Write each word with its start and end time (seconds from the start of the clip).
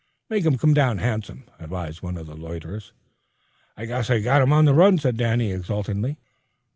"Make 0.31 0.45
him 0.45 0.57
come 0.57 0.73
down 0.73 0.97
handsome," 0.97 1.43
advised 1.59 2.01
one 2.01 2.17
of 2.17 2.25
the 2.25 2.33
loiterers. 2.35 2.91
"I 3.77 3.85
guess 3.85 4.09
I 4.09 4.19
got 4.19 4.41
'em 4.41 4.51
on 4.51 4.65
the 4.65 4.73
run," 4.73 4.97
said 4.97 5.15
Danny 5.15 5.51
exultingly. 5.51 6.17